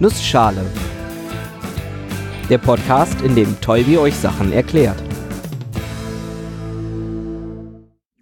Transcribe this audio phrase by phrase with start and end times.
[0.00, 0.64] Nussschale.
[2.48, 5.02] Der Podcast, in dem Tolbi euch Sachen erklärt.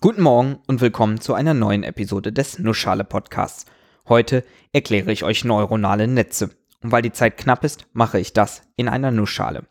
[0.00, 3.66] Guten Morgen und willkommen zu einer neuen Episode des Nussschale Podcasts.
[4.08, 4.42] Heute
[4.72, 6.48] erkläre ich euch neuronale Netze.
[6.82, 9.66] Und weil die Zeit knapp ist, mache ich das in einer Nussschale.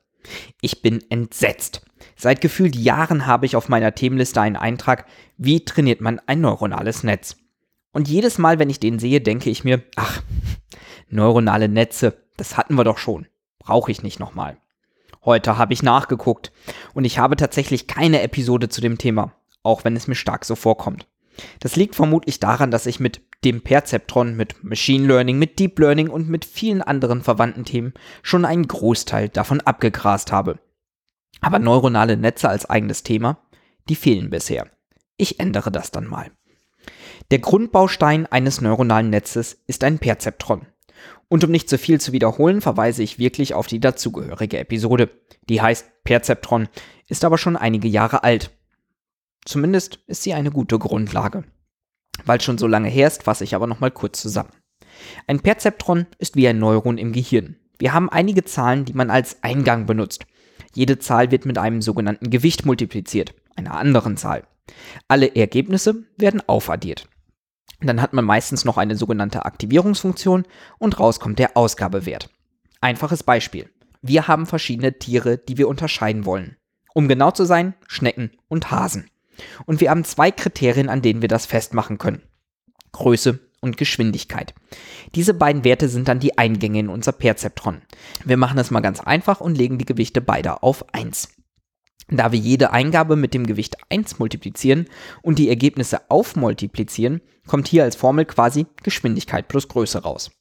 [0.61, 1.81] Ich bin entsetzt.
[2.15, 7.01] Seit gefühlt Jahren habe ich auf meiner Themenliste einen Eintrag, wie trainiert man ein neuronales
[7.01, 7.37] Netz.
[7.93, 10.21] Und jedes Mal, wenn ich den sehe, denke ich mir, ach,
[11.09, 13.27] neuronale Netze, das hatten wir doch schon.
[13.59, 14.57] Brauche ich nicht nochmal.
[15.23, 16.51] Heute habe ich nachgeguckt
[16.93, 19.33] und ich habe tatsächlich keine Episode zu dem Thema,
[19.63, 21.07] auch wenn es mir stark so vorkommt.
[21.59, 26.09] Das liegt vermutlich daran, dass ich mit dem Perzeptron, mit Machine Learning, mit Deep Learning
[26.09, 30.59] und mit vielen anderen verwandten Themen schon einen Großteil davon abgegrast habe.
[31.41, 33.39] Aber neuronale Netze als eigenes Thema,
[33.89, 34.67] die fehlen bisher.
[35.17, 36.31] Ich ändere das dann mal.
[37.31, 40.67] Der Grundbaustein eines neuronalen Netzes ist ein Perzeptron.
[41.27, 45.09] Und um nicht zu viel zu wiederholen, verweise ich wirklich auf die dazugehörige Episode.
[45.49, 46.67] Die heißt Perzeptron,
[47.07, 48.51] ist aber schon einige Jahre alt.
[49.45, 51.43] Zumindest ist sie eine gute Grundlage.
[52.25, 54.51] Weil schon so lange her ist, fasse ich aber nochmal kurz zusammen.
[55.27, 57.57] Ein Perzeptron ist wie ein Neuron im Gehirn.
[57.77, 60.25] Wir haben einige Zahlen, die man als Eingang benutzt.
[60.73, 64.43] Jede Zahl wird mit einem sogenannten Gewicht multipliziert, einer anderen Zahl.
[65.07, 67.07] Alle Ergebnisse werden aufaddiert.
[67.81, 70.45] Dann hat man meistens noch eine sogenannte Aktivierungsfunktion
[70.77, 72.29] und raus kommt der Ausgabewert.
[72.81, 73.69] Einfaches Beispiel.
[74.01, 76.57] Wir haben verschiedene Tiere, die wir unterscheiden wollen.
[76.93, 79.09] Um genau zu sein, Schnecken und Hasen.
[79.65, 82.21] Und wir haben zwei Kriterien, an denen wir das festmachen können.
[82.93, 84.53] Größe und Geschwindigkeit.
[85.15, 87.81] Diese beiden Werte sind dann die Eingänge in unser Perzeptron.
[88.23, 91.29] Wir machen das mal ganz einfach und legen die Gewichte beider auf 1.
[92.07, 94.87] Da wir jede Eingabe mit dem Gewicht 1 multiplizieren
[95.21, 100.31] und die Ergebnisse aufmultiplizieren, kommt hier als Formel quasi Geschwindigkeit plus Größe raus.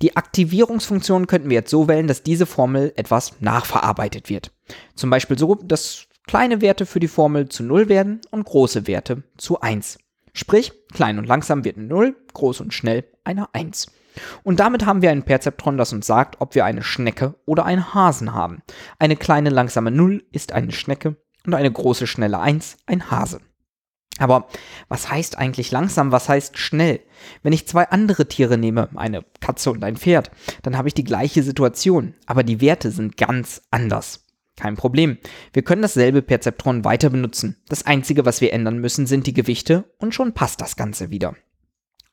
[0.00, 4.52] Die Aktivierungsfunktion könnten wir jetzt so wählen, dass diese Formel etwas nachverarbeitet wird.
[4.94, 9.22] Zum Beispiel so, dass kleine Werte für die Formel zu 0 werden und große Werte
[9.36, 9.98] zu 1.
[10.32, 13.88] Sprich, klein und langsam wird eine 0, groß und schnell eine 1.
[14.42, 17.94] Und damit haben wir ein Perzeptron, das uns sagt, ob wir eine Schnecke oder einen
[17.94, 18.62] Hasen haben.
[18.98, 23.40] Eine kleine langsame 0 ist eine Schnecke und eine große schnelle 1 ein Hase.
[24.18, 24.46] Aber
[24.88, 27.00] was heißt eigentlich langsam, was heißt schnell?
[27.42, 30.30] Wenn ich zwei andere Tiere nehme, eine Katze und ein Pferd,
[30.62, 34.26] dann habe ich die gleiche Situation, aber die Werte sind ganz anders.
[34.56, 35.16] Kein Problem.
[35.54, 37.56] Wir können dasselbe Perzeptron weiter benutzen.
[37.68, 41.34] Das Einzige, was wir ändern müssen, sind die Gewichte und schon passt das Ganze wieder.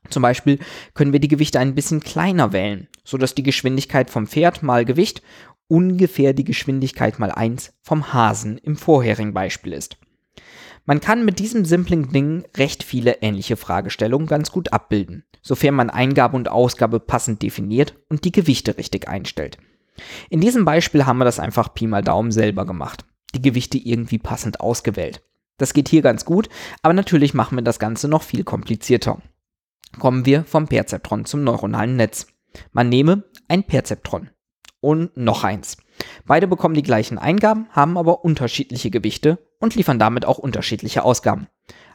[0.09, 0.59] Zum Beispiel
[0.93, 5.21] können wir die Gewichte ein bisschen kleiner wählen, sodass die Geschwindigkeit vom Pferd mal Gewicht
[5.67, 9.97] ungefähr die Geschwindigkeit mal 1 vom Hasen im vorherigen Beispiel ist.
[10.85, 15.91] Man kann mit diesem simplen Ding recht viele ähnliche Fragestellungen ganz gut abbilden, sofern man
[15.91, 19.59] Eingabe und Ausgabe passend definiert und die Gewichte richtig einstellt.
[20.31, 23.05] In diesem Beispiel haben wir das einfach Pi mal Daumen selber gemacht,
[23.35, 25.21] die Gewichte irgendwie passend ausgewählt.
[25.57, 26.49] Das geht hier ganz gut,
[26.81, 29.21] aber natürlich machen wir das Ganze noch viel komplizierter
[29.97, 32.27] kommen wir vom Perzeptron zum neuronalen Netz.
[32.71, 34.29] Man nehme ein Perzeptron
[34.81, 35.77] und noch eins.
[36.25, 41.47] Beide bekommen die gleichen Eingaben, haben aber unterschiedliche Gewichte und liefern damit auch unterschiedliche Ausgaben.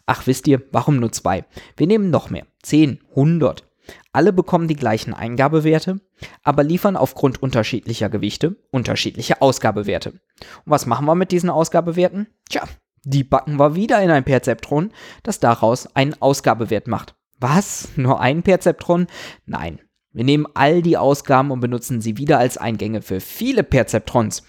[0.06, 1.44] Ach, wisst ihr, warum nur zwei?
[1.76, 2.46] Wir nehmen noch mehr.
[2.62, 3.64] 10, 100.
[4.12, 6.00] Alle bekommen die gleichen Eingabewerte,
[6.42, 10.10] aber liefern aufgrund unterschiedlicher Gewichte unterschiedliche Ausgabewerte.
[10.10, 10.20] Und
[10.66, 12.28] was machen wir mit diesen Ausgabewerten?
[12.48, 12.64] Tja,
[13.04, 17.14] die backen wir wieder in ein Perzeptron, das daraus einen Ausgabewert macht.
[17.44, 17.90] Was?
[17.96, 19.06] Nur ein Perzeptron?
[19.44, 19.78] Nein.
[20.14, 24.44] Wir nehmen all die Ausgaben und benutzen sie wieder als Eingänge für viele Perzeptrons.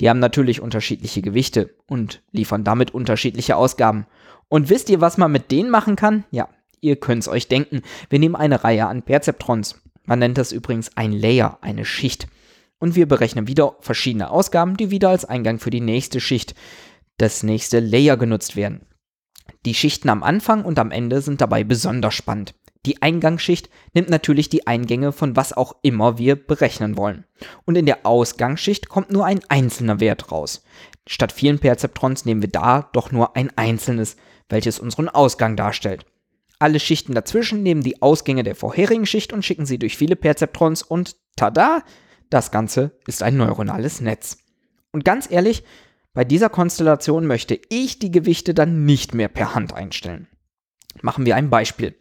[0.00, 4.06] Die haben natürlich unterschiedliche Gewichte und liefern damit unterschiedliche Ausgaben.
[4.46, 6.22] Und wisst ihr, was man mit denen machen kann?
[6.30, 6.48] Ja,
[6.80, 7.82] ihr könnt's euch denken.
[8.10, 9.82] Wir nehmen eine Reihe an Perzeptrons.
[10.04, 12.28] Man nennt das übrigens ein Layer, eine Schicht.
[12.78, 16.54] Und wir berechnen wieder verschiedene Ausgaben, die wieder als Eingang für die nächste Schicht,
[17.18, 18.86] das nächste Layer genutzt werden.
[19.64, 22.54] Die Schichten am Anfang und am Ende sind dabei besonders spannend.
[22.86, 27.24] Die Eingangsschicht nimmt natürlich die Eingänge von was auch immer wir berechnen wollen.
[27.64, 30.62] Und in der Ausgangsschicht kommt nur ein einzelner Wert raus.
[31.08, 34.16] Statt vielen Perzeptrons nehmen wir da doch nur ein einzelnes,
[34.48, 36.06] welches unseren Ausgang darstellt.
[36.60, 40.82] Alle Schichten dazwischen nehmen die Ausgänge der vorherigen Schicht und schicken sie durch viele Perzeptrons
[40.82, 41.82] und tada,
[42.30, 44.38] das Ganze ist ein neuronales Netz.
[44.92, 45.64] Und ganz ehrlich,
[46.16, 50.28] bei dieser Konstellation möchte ich die Gewichte dann nicht mehr per Hand einstellen.
[51.02, 51.94] Machen wir ein Beispiel.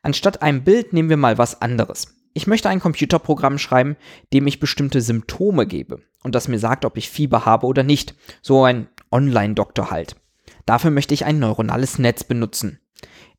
[0.00, 2.16] Anstatt einem Bild nehmen wir mal was anderes.
[2.32, 3.98] Ich möchte ein Computerprogramm schreiben,
[4.32, 8.14] dem ich bestimmte Symptome gebe und das mir sagt, ob ich Fieber habe oder nicht.
[8.40, 10.16] So ein Online-Doktor halt.
[10.64, 12.80] Dafür möchte ich ein neuronales Netz benutzen.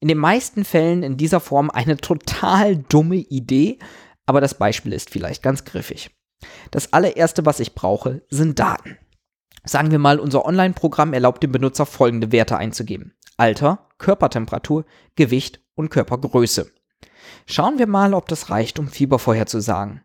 [0.02, 3.80] In den meisten Fällen in dieser Form eine total dumme Idee,
[4.28, 6.12] aber das Beispiel ist vielleicht ganz griffig.
[6.70, 9.00] Das allererste, was ich brauche, sind Daten.
[9.64, 13.14] Sagen wir mal, unser Online-Programm erlaubt dem Benutzer folgende Werte einzugeben.
[13.38, 14.86] Alter, Körpertemperatur,
[15.16, 16.72] Gewicht und Körpergröße.
[17.46, 20.02] Schauen wir mal, ob das reicht, um Fieber vorherzusagen.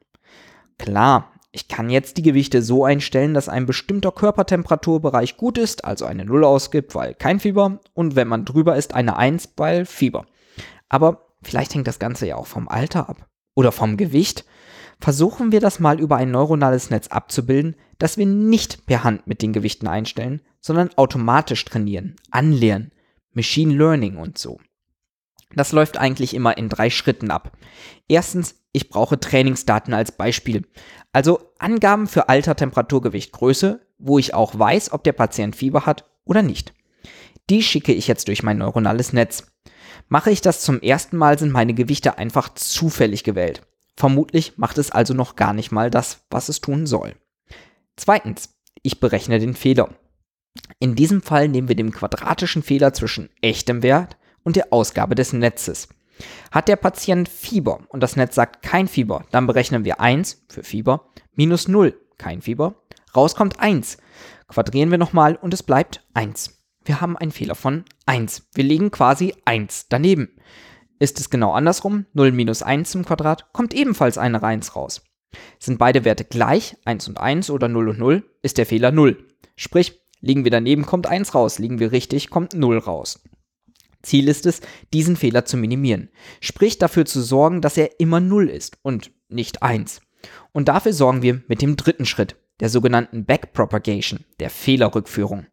[0.78, 6.04] Klar, ich kann jetzt die Gewichte so einstellen, dass ein bestimmter Körpertemperaturbereich gut ist, also
[6.04, 10.26] eine 0 ausgibt, weil kein Fieber, und wenn man drüber ist, eine 1, weil Fieber.
[10.90, 14.44] Aber vielleicht hängt das Ganze ja auch vom Alter ab oder vom Gewicht.
[15.00, 19.42] Versuchen wir das mal über ein neuronales Netz abzubilden, das wir nicht per Hand mit
[19.42, 22.92] den Gewichten einstellen, sondern automatisch trainieren, anlernen,
[23.32, 24.58] Machine Learning und so.
[25.54, 27.56] Das läuft eigentlich immer in drei Schritten ab.
[28.08, 30.66] Erstens, ich brauche Trainingsdaten als Beispiel.
[31.12, 35.86] Also Angaben für Alter, Temperatur, Gewicht, Größe, wo ich auch weiß, ob der Patient Fieber
[35.86, 36.74] hat oder nicht.
[37.48, 39.46] Die schicke ich jetzt durch mein neuronales Netz.
[40.08, 43.62] Mache ich das zum ersten Mal, sind meine Gewichte einfach zufällig gewählt.
[43.96, 47.14] Vermutlich macht es also noch gar nicht mal das, was es tun soll.
[47.96, 48.50] Zweitens,
[48.82, 49.88] ich berechne den Fehler.
[50.78, 55.32] In diesem Fall nehmen wir den quadratischen Fehler zwischen echtem Wert und der Ausgabe des
[55.32, 55.88] Netzes.
[56.50, 60.62] Hat der Patient Fieber und das Netz sagt kein Fieber, dann berechnen wir 1 für
[60.62, 62.82] Fieber minus 0, kein Fieber.
[63.14, 63.98] Rauskommt 1.
[64.48, 66.62] Quadrieren wir nochmal und es bleibt 1.
[66.84, 68.48] Wir haben einen Fehler von 1.
[68.54, 70.38] Wir legen quasi 1 daneben.
[70.98, 75.02] Ist es genau andersrum, 0 minus 1 zum Quadrat, kommt ebenfalls eine 1 raus.
[75.58, 79.24] Sind beide Werte gleich, 1 und 1 oder 0 und 0, ist der Fehler 0.
[79.56, 83.22] Sprich, liegen wir daneben, kommt 1 raus, liegen wir richtig, kommt 0 raus.
[84.02, 84.60] Ziel ist es,
[84.92, 86.10] diesen Fehler zu minimieren.
[86.40, 90.00] Sprich dafür zu sorgen, dass er immer 0 ist und nicht 1.
[90.52, 95.46] Und dafür sorgen wir mit dem dritten Schritt, der sogenannten Backpropagation, der Fehlerrückführung.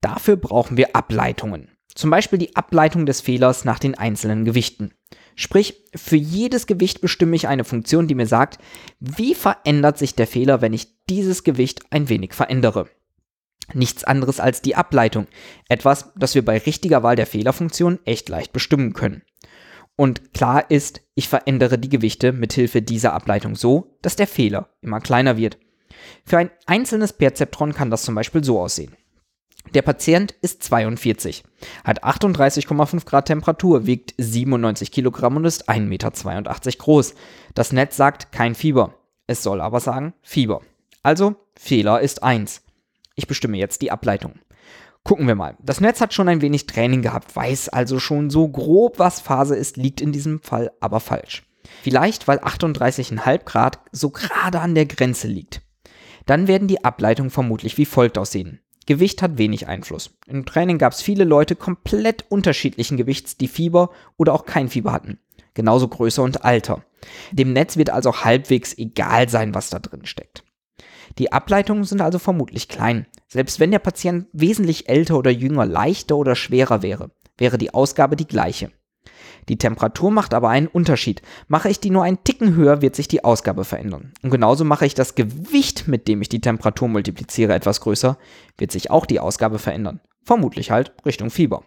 [0.00, 1.70] Dafür brauchen wir Ableitungen.
[1.94, 4.92] Zum Beispiel die Ableitung des Fehlers nach den einzelnen Gewichten.
[5.36, 8.58] Sprich, für jedes Gewicht bestimme ich eine Funktion, die mir sagt,
[9.00, 12.88] wie verändert sich der Fehler, wenn ich dieses Gewicht ein wenig verändere.
[13.72, 15.26] Nichts anderes als die Ableitung.
[15.68, 19.22] Etwas, das wir bei richtiger Wahl der Fehlerfunktion echt leicht bestimmen können.
[19.96, 25.00] Und klar ist, ich verändere die Gewichte mithilfe dieser Ableitung so, dass der Fehler immer
[25.00, 25.58] kleiner wird.
[26.24, 28.96] Für ein einzelnes Perzeptron kann das zum Beispiel so aussehen.
[29.72, 31.42] Der Patient ist 42,
[31.84, 36.10] hat 38,5 Grad Temperatur, wiegt 97 Kilogramm und ist 1,82 Meter
[36.78, 37.14] groß.
[37.54, 38.94] Das Netz sagt kein Fieber.
[39.26, 40.60] Es soll aber sagen Fieber.
[41.02, 42.62] Also Fehler ist 1.
[43.16, 44.34] Ich bestimme jetzt die Ableitung.
[45.02, 45.56] Gucken wir mal.
[45.60, 49.54] Das Netz hat schon ein wenig Training gehabt, weiß also schon so grob, was Phase
[49.54, 51.42] ist, liegt in diesem Fall aber falsch.
[51.82, 55.62] Vielleicht, weil 38,5 Grad so gerade an der Grenze liegt.
[56.26, 58.60] Dann werden die Ableitungen vermutlich wie folgt aussehen.
[58.86, 60.16] Gewicht hat wenig Einfluss.
[60.26, 64.92] Im Training gab es viele Leute komplett unterschiedlichen Gewichts, die Fieber oder auch kein Fieber
[64.92, 65.18] hatten.
[65.54, 66.84] Genauso Größe und Alter.
[67.32, 70.44] Dem Netz wird also halbwegs egal sein, was da drin steckt.
[71.18, 73.06] Die Ableitungen sind also vermutlich klein.
[73.28, 78.16] Selbst wenn der Patient wesentlich älter oder jünger, leichter oder schwerer wäre, wäre die Ausgabe
[78.16, 78.70] die gleiche.
[79.48, 81.22] Die Temperatur macht aber einen Unterschied.
[81.48, 84.12] Mache ich die nur einen Ticken höher, wird sich die Ausgabe verändern.
[84.22, 88.18] Und genauso mache ich das Gewicht, mit dem ich die Temperatur multipliziere, etwas größer,
[88.58, 90.00] wird sich auch die Ausgabe verändern.
[90.24, 91.64] Vermutlich halt Richtung Fieber.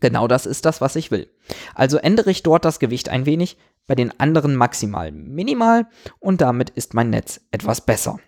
[0.00, 1.30] Genau das ist das, was ich will.
[1.74, 3.56] Also ändere ich dort das Gewicht ein wenig,
[3.86, 5.86] bei den anderen maximal minimal
[6.20, 8.18] und damit ist mein Netz etwas besser.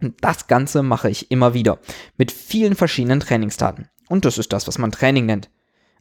[0.00, 1.78] Und das Ganze mache ich immer wieder
[2.16, 3.88] mit vielen verschiedenen Trainingsdaten.
[4.08, 5.50] Und das ist das, was man Training nennt.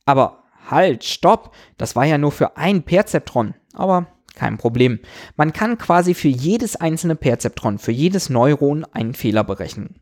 [0.05, 3.53] Aber Halt, stopp, das war ja nur für ein Perzeptron.
[3.73, 4.99] Aber kein Problem.
[5.35, 9.99] Man kann quasi für jedes einzelne Perzeptron, für jedes Neuron einen Fehler berechnen.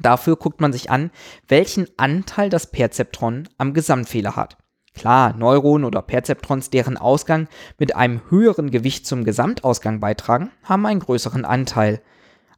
[0.00, 1.10] Dafür guckt man sich an,
[1.48, 4.56] welchen Anteil das Perzeptron am Gesamtfehler hat.
[4.94, 11.00] Klar, Neuronen oder Perzeptrons, deren Ausgang mit einem höheren Gewicht zum Gesamtausgang beitragen, haben einen
[11.00, 12.02] größeren Anteil.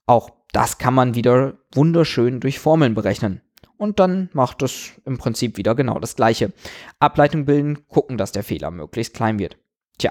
[0.06, 3.40] Auch das kann man wieder wunderschön durch Formeln berechnen
[3.84, 6.52] und dann macht es im Prinzip wieder genau das gleiche.
[6.98, 9.58] Ableitung bilden, gucken, dass der Fehler möglichst klein wird.
[9.98, 10.10] Tja,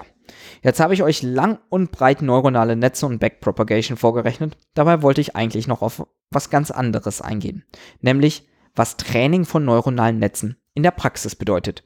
[0.61, 4.55] jetzt habe ich euch lang und breit neuronale Netze und Backpropagation vorgerechnet.
[4.75, 7.65] Dabei wollte ich eigentlich noch auf was ganz anderes eingehen,
[7.99, 11.83] nämlich was Training von neuronalen Netzen in der Praxis bedeutet.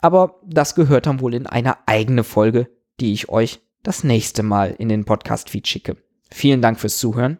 [0.00, 4.74] Aber das gehört dann wohl in eine eigene Folge, die ich euch das nächste Mal
[4.78, 5.96] in den Podcast-Feed schicke.
[6.32, 7.38] Vielen Dank fürs Zuhören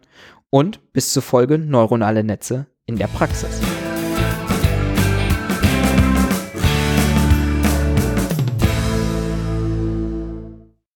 [0.49, 3.59] und bis zur Folge Neuronale Netze in der Praxis.